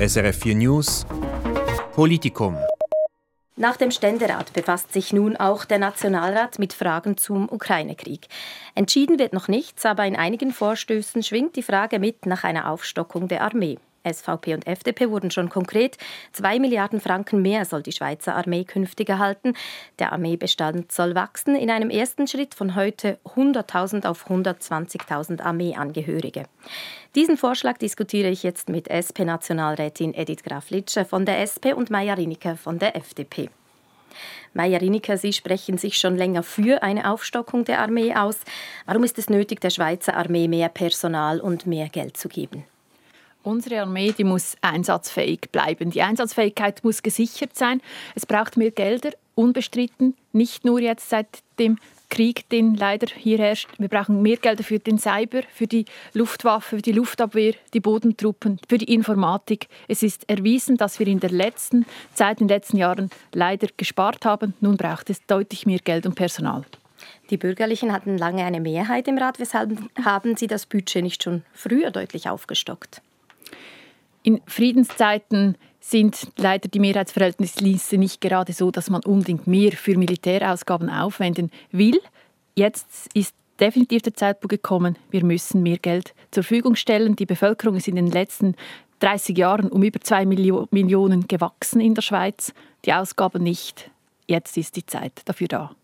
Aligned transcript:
SRF 0.00 0.38
4 0.44 0.54
News 0.54 1.06
Politikum. 1.92 2.56
Nach 3.56 3.76
dem 3.76 3.90
Ständerat 3.90 4.52
befasst 4.52 4.92
sich 4.92 5.12
nun 5.12 5.36
auch 5.36 5.64
der 5.64 5.80
Nationalrat 5.80 6.60
mit 6.60 6.72
Fragen 6.72 7.16
zum 7.16 7.48
Ukraine-Krieg. 7.50 8.28
Entschieden 8.76 9.18
wird 9.18 9.32
noch 9.32 9.48
nichts, 9.48 9.84
aber 9.84 10.06
in 10.06 10.14
einigen 10.14 10.52
Vorstößen 10.52 11.24
schwingt 11.24 11.56
die 11.56 11.64
Frage 11.64 11.98
mit 11.98 12.26
nach 12.26 12.44
einer 12.44 12.70
Aufstockung 12.70 13.26
der 13.26 13.42
Armee. 13.42 13.80
SVP 14.12 14.54
und 14.54 14.66
FDP 14.66 15.10
wurden 15.10 15.30
schon 15.30 15.48
konkret. 15.48 15.96
Zwei 16.32 16.58
Milliarden 16.58 17.00
Franken 17.00 17.42
mehr 17.42 17.64
soll 17.64 17.82
die 17.82 17.92
Schweizer 17.92 18.34
Armee 18.34 18.64
künftig 18.64 19.08
erhalten. 19.08 19.54
Der 19.98 20.12
Armeebestand 20.12 20.92
soll 20.92 21.14
wachsen, 21.14 21.54
in 21.54 21.70
einem 21.70 21.90
ersten 21.90 22.26
Schritt 22.26 22.54
von 22.54 22.74
heute 22.74 23.18
100.000 23.36 24.06
auf 24.06 24.28
120.000 24.28 25.42
Armeeangehörige. 25.42 26.44
Diesen 27.14 27.36
Vorschlag 27.36 27.78
diskutiere 27.78 28.28
ich 28.28 28.42
jetzt 28.42 28.68
mit 28.68 28.88
SP-Nationalrätin 28.88 30.14
Edith 30.14 30.42
Graf-Litsche 30.44 31.04
von 31.04 31.24
der 31.24 31.40
SP 31.42 31.72
und 31.74 31.90
Maja 31.90 32.14
Riniker 32.14 32.56
von 32.56 32.78
der 32.78 32.96
FDP. 32.96 33.50
Maja 34.54 34.78
Riniker, 34.78 35.16
Sie 35.16 35.32
sprechen 35.32 35.78
sich 35.78 35.98
schon 35.98 36.16
länger 36.16 36.42
für 36.42 36.82
eine 36.82 37.10
Aufstockung 37.10 37.64
der 37.64 37.80
Armee 37.80 38.14
aus. 38.14 38.38
Warum 38.86 39.04
ist 39.04 39.18
es 39.18 39.30
nötig, 39.30 39.60
der 39.60 39.70
Schweizer 39.70 40.16
Armee 40.16 40.48
mehr 40.48 40.68
Personal 40.68 41.40
und 41.40 41.66
mehr 41.66 41.88
Geld 41.88 42.16
zu 42.16 42.28
geben? 42.28 42.64
Unsere 43.42 43.80
Armee 43.82 44.12
die 44.12 44.24
muss 44.24 44.56
einsatzfähig 44.60 45.50
bleiben. 45.52 45.90
Die 45.90 46.02
Einsatzfähigkeit 46.02 46.84
muss 46.84 47.02
gesichert 47.02 47.56
sein. 47.56 47.80
Es 48.14 48.26
braucht 48.26 48.56
mehr 48.56 48.70
Gelder, 48.70 49.10
unbestritten. 49.34 50.14
Nicht 50.32 50.64
nur 50.64 50.80
jetzt 50.80 51.08
seit 51.08 51.28
dem 51.58 51.78
Krieg, 52.10 52.48
den 52.48 52.74
leider 52.74 53.06
hier 53.14 53.38
herrscht. 53.38 53.68
Wir 53.78 53.88
brauchen 53.88 54.22
mehr 54.22 54.38
Gelder 54.38 54.64
für 54.64 54.78
den 54.78 54.98
Cyber, 54.98 55.42
für 55.52 55.66
die 55.66 55.84
Luftwaffe, 56.14 56.76
für 56.76 56.82
die 56.82 56.92
Luftabwehr, 56.92 57.54
die 57.74 57.80
Bodentruppen, 57.80 58.58
für 58.68 58.78
die 58.78 58.92
Informatik. 58.92 59.68
Es 59.88 60.02
ist 60.02 60.28
erwiesen, 60.28 60.76
dass 60.76 60.98
wir 60.98 61.06
in 61.06 61.20
der 61.20 61.30
letzten 61.30 61.86
Zeit, 62.14 62.40
in 62.40 62.48
den 62.48 62.56
letzten 62.56 62.78
Jahren 62.78 63.10
leider 63.32 63.68
gespart 63.76 64.24
haben. 64.24 64.54
Nun 64.60 64.76
braucht 64.76 65.10
es 65.10 65.24
deutlich 65.26 65.66
mehr 65.66 65.80
Geld 65.80 66.06
und 66.06 66.14
Personal. 66.14 66.64
Die 67.30 67.36
Bürgerlichen 67.36 67.92
hatten 67.92 68.16
lange 68.16 68.44
eine 68.44 68.60
Mehrheit 68.60 69.06
im 69.06 69.18
Rat. 69.18 69.38
Weshalb 69.38 69.78
haben 70.02 70.36
Sie 70.36 70.46
das 70.46 70.66
Budget 70.66 71.02
nicht 71.02 71.22
schon 71.22 71.44
früher 71.52 71.90
deutlich 71.90 72.28
aufgestockt? 72.28 73.02
In 74.28 74.42
Friedenszeiten 74.44 75.56
sind 75.80 76.28
leider 76.36 76.68
die 76.68 76.80
Mehrheitsverhältnisse 76.80 77.96
nicht 77.96 78.20
gerade 78.20 78.52
so, 78.52 78.70
dass 78.70 78.90
man 78.90 79.02
unbedingt 79.04 79.46
mehr 79.46 79.72
für 79.72 79.96
Militärausgaben 79.96 80.90
aufwenden 80.90 81.50
will. 81.72 81.98
Jetzt 82.54 83.08
ist 83.14 83.34
definitiv 83.58 84.02
der 84.02 84.12
Zeitpunkt 84.12 84.50
gekommen, 84.50 84.98
wir 85.10 85.24
müssen 85.24 85.62
mehr 85.62 85.78
Geld 85.78 86.12
zur 86.30 86.42
Verfügung 86.42 86.76
stellen. 86.76 87.16
Die 87.16 87.24
Bevölkerung 87.24 87.76
ist 87.76 87.88
in 87.88 87.96
den 87.96 88.10
letzten 88.10 88.54
30 88.98 89.38
Jahren 89.38 89.70
um 89.70 89.82
über 89.82 89.98
2 89.98 90.26
Millionen 90.26 91.26
gewachsen 91.26 91.80
in 91.80 91.94
der 91.94 92.02
Schweiz, 92.02 92.52
die 92.84 92.92
Ausgaben 92.92 93.42
nicht. 93.42 93.90
Jetzt 94.26 94.58
ist 94.58 94.76
die 94.76 94.84
Zeit 94.84 95.22
dafür 95.24 95.48
da. 95.48 95.74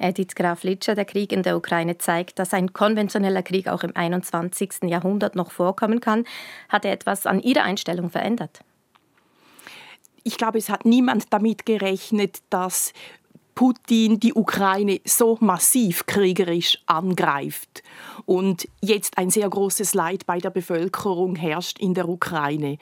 Edith 0.00 0.34
Graf 0.34 0.62
Litscher, 0.62 0.94
der 0.94 1.04
Krieg 1.04 1.32
in 1.32 1.42
der 1.42 1.56
Ukraine 1.56 1.98
zeigt, 1.98 2.38
dass 2.38 2.54
ein 2.54 2.72
konventioneller 2.72 3.42
Krieg 3.42 3.68
auch 3.68 3.82
im 3.82 3.94
21. 3.94 4.84
Jahrhundert 4.84 5.36
noch 5.36 5.50
vorkommen 5.50 6.00
kann. 6.00 6.24
Hat 6.68 6.84
er 6.84 6.92
etwas 6.92 7.26
an 7.26 7.40
Ihrer 7.40 7.62
Einstellung 7.62 8.10
verändert? 8.10 8.60
Ich 10.24 10.36
glaube, 10.36 10.58
es 10.58 10.68
hat 10.68 10.84
niemand 10.84 11.32
damit 11.32 11.66
gerechnet, 11.66 12.38
dass 12.50 12.92
Putin 13.54 14.20
die 14.20 14.32
Ukraine 14.32 15.00
so 15.04 15.36
massiv 15.40 16.06
kriegerisch 16.06 16.78
angreift 16.86 17.82
und 18.24 18.68
jetzt 18.80 19.18
ein 19.18 19.28
sehr 19.30 19.48
großes 19.48 19.92
Leid 19.92 20.24
bei 20.24 20.38
der 20.38 20.50
Bevölkerung 20.50 21.36
herrscht 21.36 21.78
in 21.78 21.92
der 21.94 22.08
Ukraine. 22.08 22.78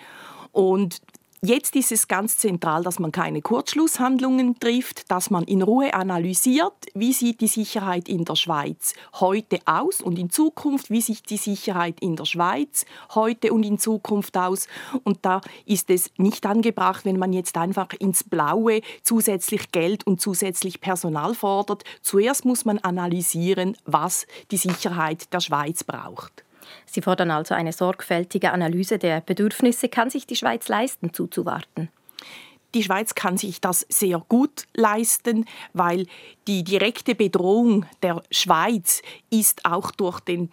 Und 0.53 1.01
Jetzt 1.41 1.77
ist 1.77 1.92
es 1.92 2.08
ganz 2.08 2.36
zentral, 2.36 2.83
dass 2.83 2.98
man 2.98 3.12
keine 3.12 3.42
Kurzschlusshandlungen 3.42 4.58
trifft, 4.58 5.08
dass 5.08 5.31
man 5.31 5.44
in 5.44 5.62
Ruhe 5.62 5.94
analysiert, 5.94 6.72
wie 6.94 7.12
sieht 7.12 7.41
die 7.41 7.47
Sicherheit 7.47 8.09
in 8.09 8.25
der 8.25 8.34
Schweiz 8.34 8.94
heute 9.21 9.60
aus 9.65 10.00
und 10.00 10.19
in 10.19 10.31
Zukunft, 10.31 10.91
wie 10.91 11.00
sieht 11.00 11.31
die 11.31 11.37
Sicherheit 11.37 12.00
in 12.00 12.16
der 12.16 12.25
Schweiz 12.25 12.87
heute 13.15 13.53
und 13.53 13.62
in 13.62 13.78
Zukunft 13.78 14.37
aus. 14.37 14.66
Und 15.04 15.19
da 15.22 15.41
ist 15.65 15.91
es 15.91 16.10
nicht 16.16 16.44
angebracht, 16.44 17.04
wenn 17.04 17.21
man 17.21 17.32
jetzt 17.32 17.56
einfach 17.56 17.93
ins 18.00 18.25
Blaue 18.25 18.81
zusätzlich 19.04 19.71
Geld 19.71 20.09
und 20.09 20.21
zusätzlich 20.21 20.81
Personal 20.81 21.37
fordert. 21.37 21.84
Zuerst 22.03 22.47
muss 22.47 22.65
man 22.65 22.78
analysieren, 22.78 23.77
was 23.84 24.27
die 24.50 24.56
Sicherheit 24.56 25.32
der 25.32 25.38
Schweiz 25.38 25.84
braucht. 25.84 26.47
Sie 26.87 27.03
fordern 27.03 27.31
also 27.31 27.55
eine 27.55 27.73
sorgfältige 27.73 28.53
Analyse 28.53 28.99
der 28.99 29.21
Bedürfnisse. 29.21 29.89
Kann 29.89 30.11
sich 30.11 30.27
die 30.27 30.37
Schweiz 30.37 30.69
leisten, 30.69 31.13
zuzuwarten? 31.13 31.89
Die 32.75 32.83
Schweiz 32.83 33.15
kann 33.15 33.39
sich 33.39 33.61
das 33.63 33.87
sehr 33.89 34.23
gut 34.29 34.65
leisten, 34.75 35.47
weil 35.73 36.07
die 36.47 36.65
direkte 36.65 37.15
Bedrohung 37.15 37.87
der 38.03 38.23
Schweiz 38.31 39.01
ist 39.31 39.65
auch 39.65 39.91
durch 39.91 40.21
den 40.21 40.51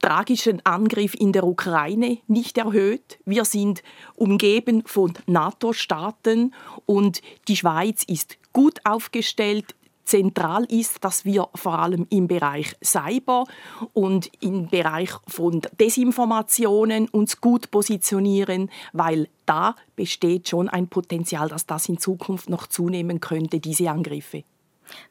tragischen 0.00 0.64
Angriff 0.64 1.14
in 1.14 1.32
der 1.32 1.44
Ukraine 1.44 2.18
nicht 2.28 2.58
erhöht. 2.58 3.18
Wir 3.24 3.44
sind 3.44 3.82
umgeben 4.14 4.84
von 4.86 5.14
NATO-Staaten 5.26 6.54
und 6.84 7.20
die 7.48 7.56
Schweiz 7.56 8.04
ist 8.04 8.38
gut 8.52 8.78
aufgestellt 8.84 9.74
zentral 10.06 10.64
ist, 10.64 11.04
dass 11.04 11.24
wir 11.24 11.48
vor 11.54 11.78
allem 11.78 12.06
im 12.10 12.28
Bereich 12.28 12.74
Cyber 12.82 13.44
und 13.92 14.30
im 14.40 14.68
Bereich 14.68 15.10
von 15.26 15.60
Desinformationen 15.78 17.08
uns 17.08 17.40
gut 17.40 17.70
positionieren, 17.70 18.70
weil 18.92 19.28
da 19.44 19.74
besteht 19.96 20.48
schon 20.48 20.68
ein 20.68 20.88
Potenzial, 20.88 21.48
dass 21.48 21.66
das 21.66 21.88
in 21.88 21.98
Zukunft 21.98 22.48
noch 22.48 22.66
zunehmen 22.66 23.20
könnte, 23.20 23.60
diese 23.60 23.90
Angriffe. 23.90 24.44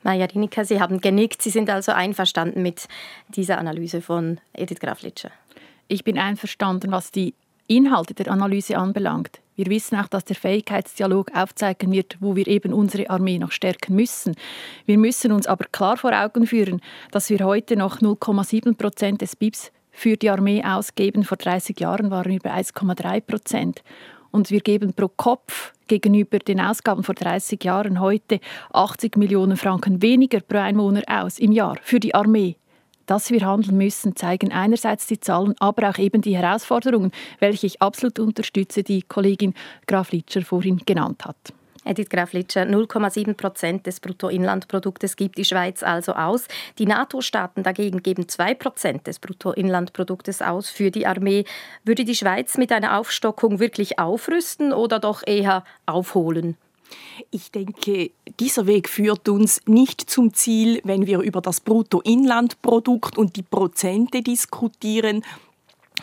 Maja 0.03 0.25
Rinika, 0.25 0.63
Sie 0.63 0.79
haben 0.79 1.01
genickt. 1.01 1.41
Sie 1.41 1.49
sind 1.49 1.69
also 1.69 1.91
einverstanden 1.91 2.61
mit 2.61 2.87
dieser 3.29 3.57
Analyse 3.57 4.01
von 4.01 4.39
Edith 4.53 4.79
Graflitscher. 4.79 5.31
Ich 5.87 6.03
bin 6.03 6.17
einverstanden, 6.17 6.91
was 6.91 7.11
die 7.11 7.33
Inhalte 7.67 8.13
der 8.13 8.31
Analyse 8.31 8.77
anbelangt. 8.77 9.41
Wir 9.55 9.67
wissen 9.67 9.97
auch, 9.97 10.07
dass 10.07 10.25
der 10.25 10.35
Fähigkeitsdialog 10.35 11.31
aufzeigen 11.33 11.91
wird, 11.91 12.17
wo 12.19 12.35
wir 12.35 12.45
eben 12.47 12.73
unsere 12.73 13.09
Armee 13.09 13.39
noch 13.39 13.51
stärken 13.51 13.95
müssen. 13.95 14.35
Wir 14.85 14.97
müssen 14.97 15.31
uns 15.31 15.47
aber 15.47 15.65
klar 15.71 15.97
vor 15.97 16.11
Augen 16.13 16.45
führen, 16.45 16.81
dass 17.11 17.29
wir 17.29 17.39
heute 17.39 17.75
noch 17.77 18.01
0,7 18.01 18.75
Prozent 18.75 19.21
des 19.21 19.35
BIPs 19.35 19.71
für 19.91 20.17
die 20.17 20.29
Armee 20.29 20.63
ausgeben. 20.63 21.23
Vor 21.23 21.37
30 21.37 21.79
Jahren 21.79 22.11
waren 22.11 22.31
wir 22.31 22.39
bei 22.39 22.53
1,3 22.53 23.21
Prozent. 23.21 23.81
Und 24.31 24.51
wir 24.51 24.59
geben 24.59 24.93
pro 24.93 25.07
Kopf 25.07 25.71
gegenüber 25.87 26.39
den 26.39 26.59
Ausgaben 26.59 27.03
vor 27.03 27.15
30 27.15 27.63
Jahren 27.63 28.01
heute 28.01 28.41
80 28.73 29.15
Millionen 29.15 29.55
Franken 29.55 30.01
weniger 30.01 30.41
pro 30.41 30.57
Einwohner 30.57 31.03
aus 31.07 31.39
im 31.39 31.53
Jahr 31.53 31.77
für 31.81 32.01
die 32.01 32.13
Armee 32.13 32.57
dass 33.05 33.31
wir 33.31 33.45
handeln 33.45 33.77
müssen, 33.77 34.15
zeigen 34.15 34.51
einerseits 34.51 35.07
die 35.07 35.19
Zahlen, 35.19 35.55
aber 35.59 35.89
auch 35.89 35.97
eben 35.97 36.21
die 36.21 36.37
Herausforderungen, 36.37 37.11
welche 37.39 37.67
ich 37.67 37.81
absolut 37.81 38.19
unterstütze, 38.19 38.83
die 38.83 39.01
Kollegin 39.01 39.53
Graf 39.87 40.11
Litscher 40.11 40.41
vorhin 40.41 40.81
genannt 40.85 41.25
hat. 41.25 41.53
Edith 41.85 42.09
Graf-Litscher, 42.09 42.63
0,7 42.63 43.35
Prozent 43.35 43.85
des 43.85 43.99
Bruttoinlandproduktes 43.99 45.15
gibt 45.15 45.37
die 45.37 45.45
Schweiz 45.45 45.83
also 45.83 46.13
aus. 46.13 46.47
Die 46.79 46.87
NATO-Staaten 46.87 47.61
dagegen 47.61 48.01
geben 48.01 48.27
2 48.27 48.55
Prozent 48.55 49.07
des 49.07 49.19
Bruttoinlandproduktes 49.19 50.41
aus 50.41 50.69
für 50.69 50.89
die 50.89 51.05
Armee. 51.05 51.45
Würde 51.83 52.03
die 52.03 52.15
Schweiz 52.15 52.57
mit 52.57 52.71
einer 52.71 52.97
Aufstockung 52.97 53.59
wirklich 53.59 53.99
aufrüsten 53.99 54.73
oder 54.73 54.99
doch 54.99 55.21
eher 55.25 55.63
aufholen? 55.85 56.57
Ich 57.31 57.51
denke, 57.51 58.11
dieser 58.39 58.67
Weg 58.67 58.89
führt 58.89 59.29
uns 59.29 59.61
nicht 59.65 60.01
zum 60.09 60.33
Ziel, 60.33 60.81
wenn 60.83 61.07
wir 61.07 61.19
über 61.19 61.41
das 61.41 61.61
Bruttoinlandprodukt 61.61 63.17
und 63.17 63.35
die 63.35 63.43
Prozente 63.43 64.21
diskutieren. 64.21 65.23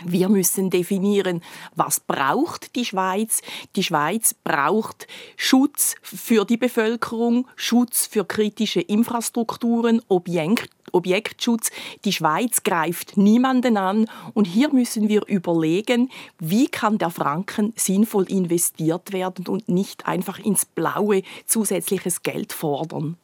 Wir 0.04 0.28
müssen 0.28 0.70
definieren, 0.70 1.42
was 1.76 2.00
braucht 2.00 2.74
die 2.76 2.84
Schweiz. 2.84 3.42
Die 3.76 3.82
Schweiz 3.82 4.34
braucht 4.34 5.06
Schutz 5.36 5.94
für 6.02 6.44
die 6.44 6.56
Bevölkerung, 6.56 7.46
Schutz 7.56 8.06
für 8.06 8.24
kritische 8.24 8.80
Infrastrukturen, 8.80 10.00
Objekt, 10.08 10.70
Objektschutz. 10.92 11.70
Die 12.04 12.12
Schweiz 12.12 12.62
greift 12.62 13.16
niemanden 13.16 13.76
an 13.76 14.08
und 14.34 14.44
hier 14.44 14.72
müssen 14.72 15.08
wir 15.08 15.26
überlegen, 15.26 16.10
wie 16.38 16.68
kann 16.68 16.98
der 16.98 17.10
Franken 17.10 17.72
sinnvoll 17.76 18.30
investiert 18.30 19.12
werden 19.12 19.46
und 19.46 19.68
nicht 19.68 20.06
einfach 20.06 20.38
ins 20.38 20.64
Blaue 20.64 21.22
zusätzliches 21.46 22.22
Geld 22.22 22.52
fordern. 22.52 23.16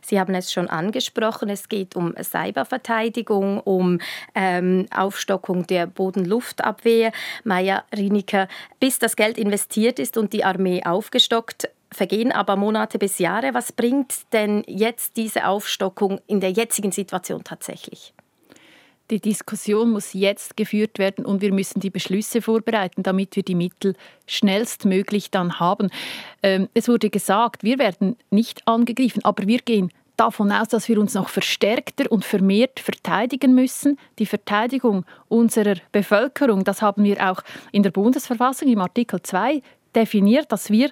Sie 0.00 0.18
haben 0.18 0.34
es 0.34 0.52
schon 0.52 0.68
angesprochen, 0.68 1.48
es 1.48 1.68
geht 1.68 1.96
um 1.96 2.14
Cyberverteidigung, 2.22 3.60
um 3.60 3.98
ähm, 4.34 4.86
Aufstockung 4.94 5.66
der 5.66 5.86
Bodenluftabwehr. 5.86 7.12
Maja 7.44 7.84
Riniker, 7.96 8.48
bis 8.80 8.98
das 8.98 9.16
Geld 9.16 9.38
investiert 9.38 9.98
ist 9.98 10.16
und 10.16 10.32
die 10.32 10.44
Armee 10.44 10.82
aufgestockt, 10.84 11.68
vergehen 11.92 12.32
aber 12.32 12.56
Monate 12.56 12.98
bis 12.98 13.18
Jahre. 13.18 13.54
Was 13.54 13.72
bringt 13.72 14.32
denn 14.32 14.64
jetzt 14.66 15.16
diese 15.16 15.46
Aufstockung 15.46 16.20
in 16.26 16.40
der 16.40 16.50
jetzigen 16.50 16.92
Situation 16.92 17.44
tatsächlich? 17.44 18.14
Die 19.10 19.20
Diskussion 19.20 19.90
muss 19.90 20.14
jetzt 20.14 20.56
geführt 20.56 20.98
werden 20.98 21.26
und 21.26 21.42
wir 21.42 21.52
müssen 21.52 21.80
die 21.80 21.90
Beschlüsse 21.90 22.40
vorbereiten, 22.40 23.02
damit 23.02 23.36
wir 23.36 23.42
die 23.42 23.54
Mittel 23.54 23.94
schnellstmöglich 24.26 25.30
dann 25.30 25.60
haben. 25.60 25.90
Ähm, 26.42 26.68
es 26.72 26.88
wurde 26.88 27.10
gesagt, 27.10 27.62
wir 27.62 27.78
werden 27.78 28.16
nicht 28.30 28.66
angegriffen, 28.66 29.22
aber 29.24 29.46
wir 29.46 29.58
gehen 29.58 29.92
davon 30.16 30.52
aus, 30.52 30.68
dass 30.68 30.88
wir 30.88 30.98
uns 30.98 31.14
noch 31.14 31.28
verstärkter 31.28 32.10
und 32.10 32.24
vermehrt 32.24 32.80
verteidigen 32.80 33.54
müssen. 33.54 33.98
Die 34.18 34.26
Verteidigung 34.26 35.04
unserer 35.28 35.76
Bevölkerung, 35.90 36.64
das 36.64 36.80
haben 36.80 37.04
wir 37.04 37.30
auch 37.30 37.42
in 37.72 37.82
der 37.82 37.90
Bundesverfassung 37.90 38.68
im 38.68 38.80
Artikel 38.80 39.20
2 39.20 39.60
definiert, 39.94 40.50
dass 40.52 40.70
wir 40.70 40.90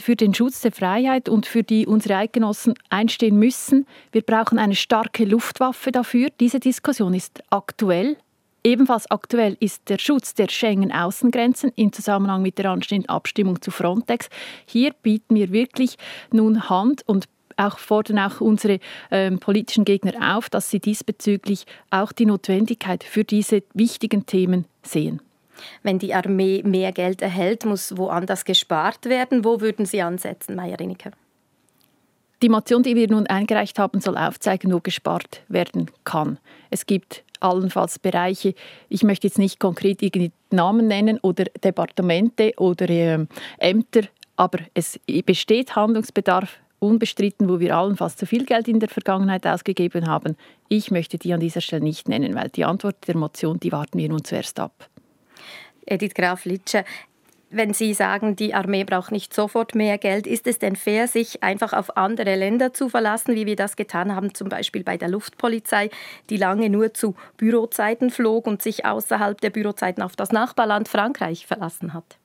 für 0.00 0.16
den 0.16 0.34
Schutz 0.34 0.60
der 0.60 0.72
Freiheit 0.72 1.28
und 1.28 1.46
für 1.46 1.62
die 1.62 1.86
unsere 1.86 2.16
Eidgenossen 2.16 2.74
einstehen 2.90 3.38
müssen. 3.38 3.86
Wir 4.12 4.22
brauchen 4.22 4.58
eine 4.58 4.74
starke 4.74 5.24
Luftwaffe 5.24 5.92
dafür. 5.92 6.28
Diese 6.40 6.60
Diskussion 6.60 7.14
ist 7.14 7.42
aktuell. 7.50 8.16
Ebenfalls 8.66 9.10
aktuell 9.10 9.58
ist 9.60 9.90
der 9.90 9.98
Schutz 9.98 10.32
der 10.34 10.48
Schengen-Außengrenzen 10.48 11.72
im 11.76 11.92
Zusammenhang 11.92 12.40
mit 12.40 12.56
der 12.56 12.70
anstehenden 12.70 13.10
Abstimmung 13.10 13.60
zu 13.60 13.70
Frontex. 13.70 14.28
Hier 14.64 14.92
bieten 15.02 15.34
wir 15.34 15.52
wirklich 15.52 15.96
nun 16.32 16.70
Hand 16.70 17.02
und 17.06 17.26
auch 17.56 17.78
fordern 17.78 18.18
auch 18.18 18.40
unsere 18.40 18.80
ähm, 19.10 19.38
politischen 19.38 19.84
Gegner 19.84 20.36
auf, 20.36 20.48
dass 20.48 20.70
sie 20.70 20.80
diesbezüglich 20.80 21.66
auch 21.90 22.12
die 22.12 22.26
Notwendigkeit 22.26 23.04
für 23.04 23.22
diese 23.22 23.62
wichtigen 23.74 24.26
Themen 24.26 24.64
sehen. 24.82 25.20
Wenn 25.82 25.98
die 25.98 26.14
Armee 26.14 26.62
mehr 26.64 26.92
Geld 26.92 27.22
erhält, 27.22 27.64
muss 27.64 27.96
woanders 27.96 28.44
gespart 28.44 29.06
werden. 29.06 29.44
Wo 29.44 29.60
würden 29.60 29.86
Sie 29.86 30.02
ansetzen, 30.02 30.54
Meier 30.54 30.78
Rineke? 30.78 31.12
Die 32.42 32.48
Motion, 32.48 32.82
die 32.82 32.94
wir 32.94 33.08
nun 33.08 33.26
eingereicht 33.26 33.78
haben, 33.78 34.00
soll 34.00 34.18
aufzeigen, 34.18 34.72
wo 34.72 34.80
gespart 34.80 35.42
werden 35.48 35.90
kann. 36.04 36.38
Es 36.70 36.84
gibt 36.84 37.24
allenfalls 37.40 37.98
Bereiche, 37.98 38.54
ich 38.88 39.02
möchte 39.02 39.26
jetzt 39.26 39.38
nicht 39.38 39.60
konkret 39.60 40.02
irgendwie 40.02 40.32
Namen 40.50 40.86
nennen 40.86 41.18
oder 41.20 41.44
Departemente 41.62 42.52
oder 42.56 42.88
äh, 42.88 43.26
Ämter, 43.58 44.02
aber 44.36 44.58
es 44.74 44.98
besteht 45.24 45.76
Handlungsbedarf 45.76 46.58
unbestritten, 46.80 47.48
wo 47.48 47.60
wir 47.60 47.76
allenfalls 47.76 48.16
zu 48.16 48.26
viel 48.26 48.44
Geld 48.44 48.68
in 48.68 48.80
der 48.80 48.88
Vergangenheit 48.88 49.46
ausgegeben 49.46 50.06
haben. 50.06 50.36
Ich 50.68 50.90
möchte 50.90 51.18
die 51.18 51.32
an 51.32 51.40
dieser 51.40 51.60
Stelle 51.60 51.82
nicht 51.82 52.08
nennen, 52.08 52.34
weil 52.34 52.50
die 52.50 52.64
Antwort 52.64 53.08
der 53.08 53.16
Motion, 53.16 53.58
die 53.58 53.72
warten 53.72 53.98
wir 53.98 54.08
nun 54.08 54.24
zuerst 54.24 54.60
ab. 54.60 54.88
Edith 55.86 56.14
Graf-Litsche, 56.14 56.84
wenn 57.50 57.72
Sie 57.72 57.94
sagen, 57.94 58.34
die 58.34 58.52
Armee 58.52 58.84
braucht 58.84 59.12
nicht 59.12 59.32
sofort 59.32 59.74
mehr 59.74 59.96
Geld, 59.96 60.26
ist 60.26 60.46
es 60.46 60.58
denn 60.58 60.74
fair, 60.74 61.06
sich 61.06 61.42
einfach 61.42 61.72
auf 61.72 61.96
andere 61.96 62.34
Länder 62.34 62.72
zu 62.72 62.88
verlassen, 62.88 63.36
wie 63.36 63.46
wir 63.46 63.54
das 63.56 63.76
getan 63.76 64.14
haben, 64.14 64.34
zum 64.34 64.48
Beispiel 64.48 64.82
bei 64.82 64.96
der 64.96 65.08
Luftpolizei, 65.08 65.90
die 66.30 66.36
lange 66.36 66.68
nur 66.68 66.94
zu 66.94 67.14
Bürozeiten 67.36 68.10
flog 68.10 68.46
und 68.46 68.60
sich 68.60 68.84
außerhalb 68.84 69.40
der 69.40 69.50
Bürozeiten 69.50 70.02
auf 70.02 70.16
das 70.16 70.32
Nachbarland 70.32 70.88
Frankreich 70.88 71.46
verlassen 71.46 71.94
hat? 71.94 72.18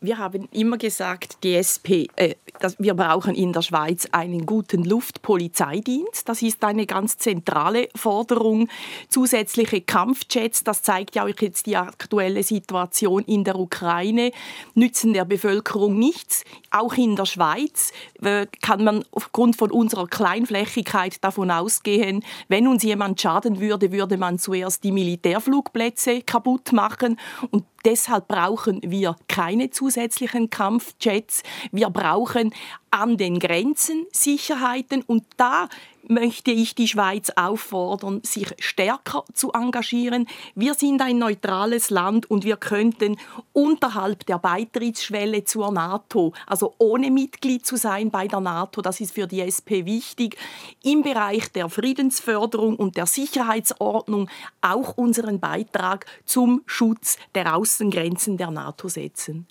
Wir 0.00 0.18
haben 0.18 0.48
immer 0.52 0.76
gesagt, 0.76 1.38
die 1.42 1.54
SP, 1.56 2.06
äh, 2.16 2.34
dass 2.60 2.78
wir 2.78 2.94
brauchen 2.94 3.34
in 3.34 3.52
der 3.52 3.62
Schweiz 3.62 4.06
einen 4.12 4.44
guten 4.44 4.84
Luftpolizeidienst. 4.84 6.28
Das 6.28 6.42
ist 6.42 6.62
eine 6.64 6.86
ganz 6.86 7.16
zentrale 7.16 7.88
Forderung. 7.94 8.68
Zusätzliche 9.08 9.80
Kampfjets, 9.80 10.64
das 10.64 10.82
zeigt 10.82 11.14
ja 11.16 11.24
auch 11.24 11.40
jetzt 11.40 11.66
die 11.66 11.76
aktuelle 11.76 12.42
Situation 12.42 13.24
in 13.24 13.44
der 13.44 13.58
Ukraine, 13.58 14.32
nützen 14.74 15.14
der 15.14 15.24
Bevölkerung 15.24 15.98
nichts. 15.98 16.44
Auch 16.70 16.94
in 16.94 17.16
der 17.16 17.26
Schweiz 17.26 17.92
äh, 18.22 18.46
kann 18.60 18.84
man 18.84 19.04
aufgrund 19.12 19.56
von 19.56 19.70
unserer 19.70 20.06
Kleinflächigkeit 20.06 21.24
davon 21.24 21.50
ausgehen, 21.50 22.22
wenn 22.48 22.68
uns 22.68 22.82
jemand 22.82 23.20
schaden 23.20 23.60
würde, 23.60 23.92
würde 23.92 24.18
man 24.18 24.38
zuerst 24.38 24.84
die 24.84 24.92
Militärflugplätze 24.92 26.20
kaputt 26.20 26.72
machen 26.72 27.18
und 27.50 27.64
Deshalb 27.86 28.26
brauchen 28.26 28.80
wir 28.82 29.14
keine 29.28 29.70
zusätzlichen 29.70 30.50
Kampfjets. 30.50 31.44
Wir 31.70 31.88
brauchen 31.88 32.52
an 32.96 33.16
den 33.16 33.38
Grenzen 33.38 34.06
Sicherheiten 34.10 35.02
und 35.02 35.24
da 35.36 35.68
möchte 36.08 36.50
ich 36.50 36.74
die 36.74 36.88
Schweiz 36.88 37.30
auffordern, 37.34 38.20
sich 38.22 38.54
stärker 38.58 39.24
zu 39.34 39.52
engagieren. 39.52 40.26
Wir 40.54 40.74
sind 40.74 41.02
ein 41.02 41.18
neutrales 41.18 41.90
Land 41.90 42.30
und 42.30 42.44
wir 42.44 42.56
könnten 42.56 43.16
unterhalb 43.52 44.24
der 44.26 44.38
Beitrittsschwelle 44.38 45.44
zur 45.44 45.72
NATO, 45.72 46.32
also 46.46 46.74
ohne 46.78 47.10
Mitglied 47.10 47.66
zu 47.66 47.76
sein 47.76 48.10
bei 48.10 48.28
der 48.28 48.40
NATO, 48.40 48.82
das 48.82 49.00
ist 49.00 49.14
für 49.14 49.26
die 49.26 49.40
SP 49.42 49.84
wichtig, 49.84 50.36
im 50.82 51.02
Bereich 51.02 51.50
der 51.52 51.68
Friedensförderung 51.68 52.76
und 52.76 52.96
der 52.96 53.06
Sicherheitsordnung 53.06 54.30
auch 54.60 54.96
unseren 54.96 55.40
Beitrag 55.40 56.06
zum 56.24 56.62
Schutz 56.66 57.18
der 57.34 57.56
Außengrenzen 57.56 58.36
der 58.36 58.50
NATO 58.50 58.88
setzen. 58.88 59.46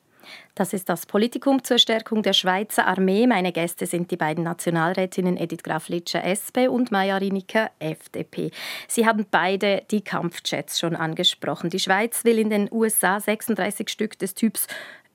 Das 0.55 0.73
ist 0.73 0.89
das 0.89 1.05
Politikum 1.05 1.63
zur 1.63 1.77
Stärkung 1.77 2.23
der 2.23 2.33
Schweizer 2.33 2.87
Armee. 2.87 3.27
Meine 3.27 3.51
Gäste 3.51 3.85
sind 3.85 4.11
die 4.11 4.17
beiden 4.17 4.43
Nationalrätinnen 4.43 5.37
Edith 5.37 5.63
Graf-Litscher, 5.63 6.23
SP 6.23 6.67
und 6.67 6.91
Maja 6.91 7.17
Riniker, 7.17 7.71
FDP. 7.79 8.51
Sie 8.87 9.05
haben 9.05 9.25
beide 9.29 9.83
die 9.91 10.01
Kampfjets 10.01 10.79
schon 10.79 10.95
angesprochen. 10.95 11.69
Die 11.69 11.79
Schweiz 11.79 12.23
will 12.23 12.39
in 12.39 12.49
den 12.49 12.69
USA 12.71 13.19
36 13.19 13.89
Stück 13.89 14.17
des 14.19 14.33
Typs 14.33 14.67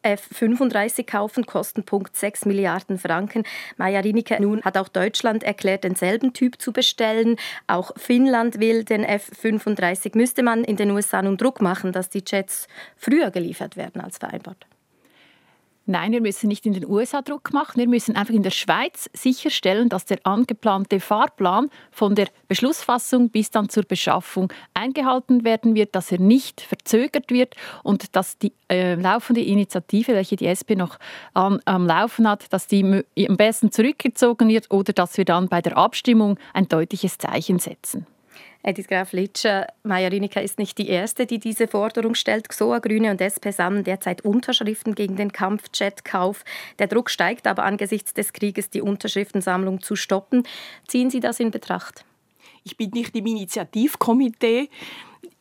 F-35 0.03 1.05
kaufen, 1.05 1.47
Kostenpunkt 1.47 2.17
6 2.17 2.47
Milliarden 2.47 2.99
Franken. 2.99 3.45
Maja 3.77 4.01
Rienicke, 4.01 4.41
nun 4.41 4.63
hat 4.63 4.79
auch 4.79 4.89
Deutschland 4.89 5.43
erklärt, 5.43 5.85
denselben 5.85 6.33
Typ 6.33 6.61
zu 6.61 6.73
bestellen. 6.73 7.37
Auch 7.67 7.93
Finnland 7.97 8.61
will 8.61 8.85
den 8.85 9.05
F-35. 9.05 10.17
Müsste 10.17 10.43
man 10.43 10.65
in 10.65 10.77
den 10.77 10.91
USA 10.91 11.23
nun 11.23 11.37
Druck 11.37 11.61
machen, 11.61 11.93
dass 11.93 12.09
die 12.09 12.23
Jets 12.27 12.67
früher 12.97 13.31
geliefert 13.31 13.77
werden 13.77 14.01
als 14.01 14.19
vereinbart? 14.19 14.67
Nein, 15.91 16.13
wir 16.13 16.21
müssen 16.21 16.47
nicht 16.47 16.67
in 16.67 16.73
den 16.73 16.89
USA 16.89 17.21
Druck 17.21 17.53
machen. 17.53 17.81
Wir 17.81 17.89
müssen 17.89 18.15
einfach 18.15 18.33
in 18.33 18.45
der 18.45 18.53
Schweiz 18.53 19.11
sicherstellen, 19.13 19.89
dass 19.89 20.05
der 20.05 20.19
angeplante 20.23 21.01
Fahrplan 21.01 21.69
von 21.91 22.15
der 22.15 22.29
Beschlussfassung 22.47 23.31
bis 23.31 23.51
dann 23.51 23.69
zur 23.69 23.83
Beschaffung 23.83 24.53
eingehalten 24.73 25.43
werden 25.43 25.75
wird, 25.75 25.97
dass 25.97 26.13
er 26.13 26.21
nicht 26.21 26.61
verzögert 26.61 27.33
wird 27.33 27.57
und 27.83 28.15
dass 28.15 28.39
die 28.39 28.53
äh, 28.71 28.95
laufende 28.95 29.41
Initiative, 29.41 30.15
welche 30.15 30.37
die 30.37 30.47
SP 30.47 30.79
noch 30.79 30.97
am, 31.35 31.59
am 31.65 31.89
Laufen 31.89 32.29
hat, 32.29 32.53
dass 32.53 32.69
die 32.69 33.03
am 33.29 33.37
besten 33.37 33.73
zurückgezogen 33.73 34.49
wird 34.49 34.71
oder 34.71 34.93
dass 34.93 35.19
wir 35.19 35.25
dann 35.25 35.49
bei 35.49 35.61
der 35.61 35.77
Abstimmung 35.77 36.39
ein 36.55 36.69
deutliches 36.69 37.19
Zeichen 37.19 37.59
setzen. 37.59 38.07
Edith 38.63 38.89
Graf 38.89 39.13
Litscher, 39.13 39.67
Majorinika 39.85 40.41
ist 40.41 40.59
nicht 40.59 40.77
die 40.77 40.89
erste, 40.89 41.25
die 41.25 41.39
diese 41.39 41.67
Forderung 41.67 42.15
stellt. 42.15 42.49
XOA, 42.49 42.81
Grüne 42.81 43.11
und 43.11 43.21
SP 43.25 43.53
sammeln 43.53 43.85
derzeit 43.85 44.23
Unterschriften 44.23 44.95
gegen 44.95 45.17
den 45.17 45.33
Kampfjetkauf. 45.33 46.45
Der 46.79 46.87
Druck 46.87 47.09
steigt 47.09 47.47
aber 47.47 47.65
angesichts 47.65 48.13
des 48.13 48.35
Krieges, 48.35 48.69
die 48.69 48.83
Unterschriftensammlung 48.83 49.81
zu 49.81 49.97
stoppen. 49.97 50.43
Ziehen 50.87 51.11
Sie 51.11 51.21
das 51.21 51.41
in 51.41 51.51
Betracht? 51.51 52.05
Ich 52.63 52.77
bin 52.77 52.91
nicht 52.91 53.17
im 53.17 53.27
Initiativkomitee 53.27 54.69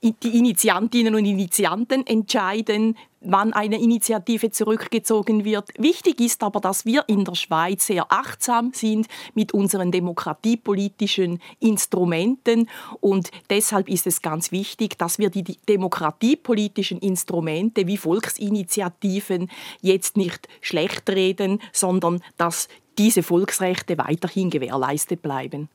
die 0.01 0.37
Initiantinnen 0.37 1.15
und 1.15 1.25
Initianten 1.25 2.07
entscheiden, 2.07 2.95
wann 3.21 3.51
eine 3.51 3.81
Initiative 3.81 4.49
zurückgezogen 4.49 5.43
wird. 5.43 5.69
Wichtig 5.77 6.21
ist 6.21 6.41
aber, 6.41 6.61
dass 6.61 6.85
wir 6.85 7.03
in 7.07 7.25
der 7.25 7.35
Schweiz 7.35 7.87
sehr 7.87 8.11
achtsam 8.11 8.71
sind 8.73 9.07
mit 9.33 9.53
unseren 9.53 9.91
demokratiepolitischen 9.91 11.41
Instrumenten 11.59 12.69
und 13.01 13.29
deshalb 13.49 13.89
ist 13.89 14.07
es 14.07 14.21
ganz 14.21 14.53
wichtig, 14.53 14.97
dass 14.97 15.19
wir 15.19 15.29
die 15.29 15.43
demokratiepolitischen 15.43 16.99
Instrumente 16.99 17.87
wie 17.87 17.97
Volksinitiativen 17.97 19.49
jetzt 19.81 20.15
nicht 20.15 20.47
schlecht 20.61 21.09
reden, 21.09 21.59
sondern 21.73 22.21
dass 22.37 22.69
diese 22.97 23.23
Volksrechte 23.23 23.97
weiterhin 23.97 24.49
gewährleistet 24.49 25.21
bleiben. 25.21 25.69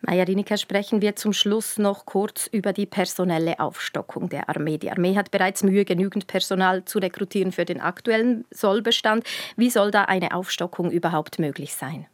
Maja 0.00 0.24
Rinika, 0.24 0.56
sprechen 0.56 1.00
wir 1.00 1.16
zum 1.16 1.32
Schluss 1.32 1.78
noch 1.78 2.06
kurz 2.06 2.46
über 2.46 2.72
die 2.72 2.86
personelle 2.86 3.58
Aufstockung 3.60 4.28
der 4.28 4.48
Armee. 4.48 4.78
Die 4.78 4.90
Armee 4.90 5.16
hat 5.16 5.30
bereits 5.30 5.62
Mühe, 5.62 5.84
genügend 5.84 6.26
Personal 6.26 6.84
zu 6.84 6.98
rekrutieren 6.98 7.52
für 7.52 7.64
den 7.64 7.80
aktuellen 7.80 8.44
Sollbestand. 8.50 9.24
Wie 9.56 9.70
soll 9.70 9.90
da 9.90 10.04
eine 10.04 10.34
Aufstockung 10.34 10.90
überhaupt 10.90 11.38
möglich 11.38 11.74
sein? 11.74 12.06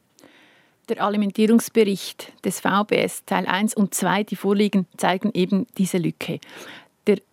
Der 0.89 1.01
Alimentierungsbericht 1.03 2.33
des 2.45 2.61
VBS 2.61 3.25
Teil 3.25 3.47
1 3.47 3.75
und 3.75 3.95
2, 3.95 4.25
die 4.25 4.37
vorliegen, 4.37 4.87
zeigen 4.97 5.31
eben 5.33 5.67
diese 5.79 5.99
Lücke. 5.99 6.41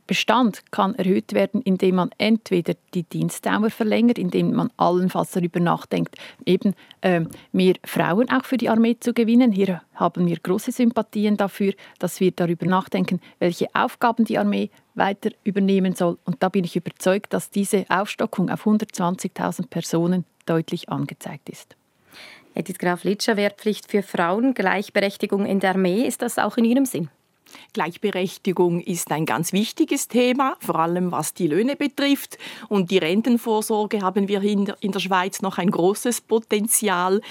Bestand 0.10 0.72
kann 0.72 0.96
erhöht 0.96 1.34
werden, 1.34 1.62
indem 1.62 1.98
man 1.98 2.10
entweder 2.18 2.74
die 2.96 3.04
Dienstdauer 3.04 3.70
verlängert, 3.70 4.18
indem 4.18 4.56
man 4.56 4.72
allenfalls 4.76 5.30
darüber 5.30 5.60
nachdenkt, 5.60 6.16
eben 6.48 6.74
äh, 7.02 7.26
mehr 7.52 7.76
Frauen 7.86 8.28
auch 8.32 8.44
für 8.44 8.58
die 8.58 8.70
Armee 8.70 8.98
zu 9.00 9.14
gewinnen. 9.14 9.52
Hier 9.52 9.84
haben 9.94 10.26
wir 10.26 10.38
große 10.38 10.72
Sympathien 10.72 11.38
dafür, 11.38 11.74
dass 12.00 12.20
wir 12.20 12.32
darüber 12.32 12.66
nachdenken, 12.66 13.22
welche 13.38 13.68
Aufgaben 13.76 14.26
die 14.26 14.40
Armee 14.40 14.72
weiter 14.96 15.30
übernehmen 15.44 15.94
soll. 15.94 16.18
Und 16.26 16.42
da 16.42 16.50
bin 16.50 16.64
ich 16.64 16.76
überzeugt, 16.76 17.32
dass 17.32 17.52
diese 17.52 17.86
Aufstockung 17.90 18.50
auf 18.50 18.66
120.000 18.66 19.68
Personen 19.68 20.26
deutlich 20.48 20.90
angezeigt 20.90 21.50
ist. 21.50 21.76
Edith 22.56 22.80
Graf 22.80 23.04
Litscher, 23.04 23.38
Wehrpflicht 23.38 23.92
für 23.92 24.02
Frauen, 24.02 24.56
Gleichberechtigung 24.56 25.46
in 25.46 25.60
der 25.60 25.76
Armee, 25.76 26.02
ist 26.02 26.24
das 26.24 26.40
auch 26.40 26.58
in 26.58 26.66
Ihrem 26.66 26.86
Sinn? 26.86 27.10
Gleichberechtigung 27.74 28.82
ist 28.82 29.12
ein 29.12 29.26
ganz 29.26 29.54
wichtiges 29.54 30.08
Thema, 30.08 30.56
vor 30.60 30.80
allem 30.80 31.12
was 31.12 31.34
die 31.34 31.48
Löhne 31.48 31.76
betrifft. 31.76 32.38
Und 32.68 32.92
die 32.92 32.98
Rentenvorsorge 32.98 34.02
haben 34.02 34.28
wir 34.28 34.42
in 34.42 34.66
der 34.66 35.00
Schweiz 35.00 35.42
noch 35.42 35.58
ein 35.58 35.72
großes 35.72 36.22
Potenzial 36.22 37.22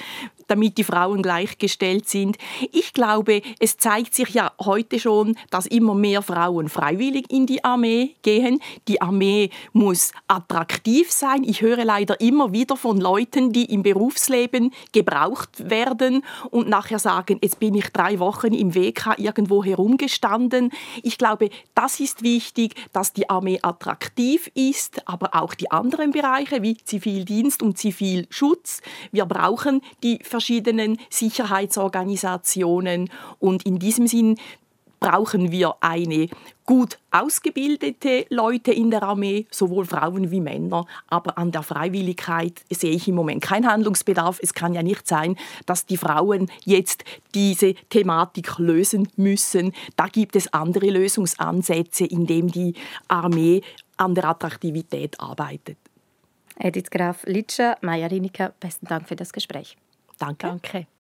damit 0.48 0.76
die 0.78 0.84
Frauen 0.84 1.22
gleichgestellt 1.22 2.08
sind. 2.08 2.36
Ich 2.72 2.92
glaube, 2.92 3.42
es 3.60 3.76
zeigt 3.76 4.14
sich 4.14 4.30
ja 4.30 4.52
heute 4.60 4.98
schon, 4.98 5.36
dass 5.50 5.66
immer 5.66 5.94
mehr 5.94 6.22
Frauen 6.22 6.68
freiwillig 6.68 7.30
in 7.30 7.46
die 7.46 7.62
Armee 7.62 8.16
gehen. 8.22 8.60
Die 8.88 9.00
Armee 9.00 9.50
muss 9.72 10.12
attraktiv 10.26 11.12
sein. 11.12 11.44
Ich 11.44 11.60
höre 11.60 11.84
leider 11.84 12.20
immer 12.20 12.52
wieder 12.52 12.76
von 12.76 13.00
Leuten, 13.00 13.52
die 13.52 13.66
im 13.66 13.82
Berufsleben 13.82 14.72
gebraucht 14.92 15.70
werden 15.70 16.24
und 16.50 16.68
nachher 16.68 16.98
sagen, 16.98 17.38
jetzt 17.42 17.60
bin 17.60 17.74
ich 17.74 17.90
drei 17.90 18.18
Wochen 18.18 18.52
im 18.52 18.74
WK 18.74 19.18
irgendwo 19.18 19.62
herumgestanden. 19.62 20.70
Ich 21.02 21.18
glaube, 21.18 21.50
das 21.74 22.00
ist 22.00 22.22
wichtig, 22.22 22.74
dass 22.92 23.12
die 23.12 23.30
Armee 23.30 23.58
attraktiv 23.62 24.50
ist, 24.54 25.06
aber 25.06 25.34
auch 25.34 25.54
die 25.54 25.70
anderen 25.70 26.10
Bereiche 26.10 26.62
wie 26.62 26.76
Zivildienst 26.76 27.62
und 27.62 27.78
Zivilschutz. 27.78 28.80
Wir 29.12 29.26
brauchen 29.26 29.82
die 30.02 30.18
verschiedenen 30.38 30.98
Sicherheitsorganisationen. 31.10 33.10
Und 33.40 33.66
in 33.66 33.80
diesem 33.80 34.06
Sinn 34.06 34.36
brauchen 35.00 35.50
wir 35.50 35.76
eine 35.80 36.28
gut 36.64 36.98
ausgebildete 37.10 38.26
Leute 38.30 38.72
in 38.72 38.90
der 38.90 39.02
Armee, 39.02 39.46
sowohl 39.50 39.84
Frauen 39.84 40.30
wie 40.30 40.40
Männer. 40.40 40.86
Aber 41.08 41.38
an 41.38 41.50
der 41.50 41.62
Freiwilligkeit 41.62 42.62
sehe 42.70 42.92
ich 42.92 43.08
im 43.08 43.16
Moment 43.16 43.42
keinen 43.42 43.66
Handlungsbedarf. 43.66 44.38
Es 44.40 44.54
kann 44.54 44.74
ja 44.74 44.82
nicht 44.82 45.08
sein, 45.08 45.36
dass 45.66 45.86
die 45.86 45.96
Frauen 45.96 46.48
jetzt 46.64 47.04
diese 47.34 47.74
Thematik 47.88 48.58
lösen 48.58 49.08
müssen. 49.16 49.72
Da 49.96 50.06
gibt 50.06 50.36
es 50.36 50.52
andere 50.52 50.90
Lösungsansätze, 50.90 52.04
indem 52.04 52.48
die 52.48 52.74
Armee 53.08 53.62
an 53.96 54.14
der 54.14 54.24
Attraktivität 54.24 55.18
arbeitet. 55.18 55.78
Edith 56.60 56.90
Graf 56.90 57.24
Litscher, 57.24 57.76
Maja 57.82 58.06
Rinika, 58.06 58.52
besten 58.60 58.86
Dank 58.86 59.08
für 59.08 59.16
das 59.16 59.32
Gespräch. 59.32 59.76
Danke. 60.18 60.46
Danke. 60.48 60.86